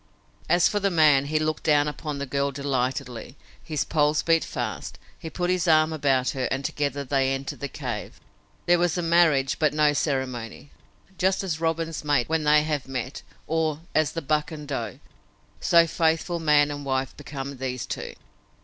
[0.49, 3.37] As for the man, he looked down upon the girl delightedly.
[3.63, 4.97] His pulse beat fast.
[5.19, 8.19] He put his arm about her and together they entered the cave.
[8.65, 10.71] There was a marriage but no ceremony.
[11.19, 14.97] Just as robins mate when they have met or as the buck and doe,
[15.59, 18.15] so faithful man and wife became these two.